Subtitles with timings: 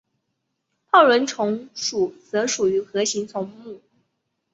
[0.89, 3.83] 泡轮虫属则属于核形虫目。